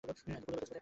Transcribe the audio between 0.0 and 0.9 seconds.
এত কুল সব গ্যাজেট কোথায় পেলে?